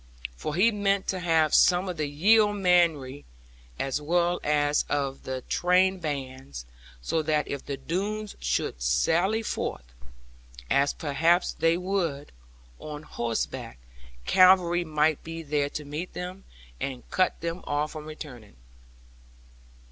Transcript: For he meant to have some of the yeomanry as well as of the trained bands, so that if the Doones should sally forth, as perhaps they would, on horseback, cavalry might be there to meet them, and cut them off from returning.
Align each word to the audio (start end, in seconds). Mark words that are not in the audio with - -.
For 0.35 0.55
he 0.55 0.71
meant 0.71 1.05
to 1.09 1.19
have 1.19 1.53
some 1.53 1.87
of 1.87 1.95
the 1.97 2.07
yeomanry 2.07 3.23
as 3.77 4.01
well 4.01 4.39
as 4.43 4.81
of 4.89 5.25
the 5.25 5.41
trained 5.41 6.01
bands, 6.01 6.65
so 7.03 7.21
that 7.21 7.47
if 7.47 7.63
the 7.67 7.77
Doones 7.77 8.35
should 8.39 8.81
sally 8.81 9.43
forth, 9.43 9.93
as 10.71 10.91
perhaps 10.91 11.53
they 11.53 11.77
would, 11.77 12.31
on 12.79 13.03
horseback, 13.03 13.77
cavalry 14.25 14.83
might 14.83 15.23
be 15.23 15.43
there 15.43 15.69
to 15.69 15.85
meet 15.85 16.13
them, 16.13 16.45
and 16.79 17.07
cut 17.11 17.39
them 17.41 17.61
off 17.65 17.91
from 17.91 18.05
returning. 18.05 18.55